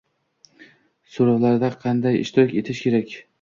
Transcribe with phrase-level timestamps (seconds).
[1.17, 3.15] So'rovlarda qanday ishtirok etish kerak?